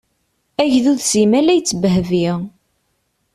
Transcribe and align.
Agdud 0.61 0.99
simmal 1.11 1.47
a 1.51 1.55
yettbehbi. 1.57 2.27